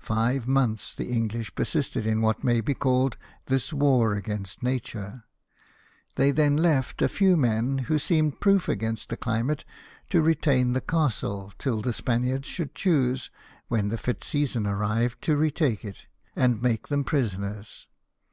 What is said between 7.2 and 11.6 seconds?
men, who seemed proof against the climate, to retain the castle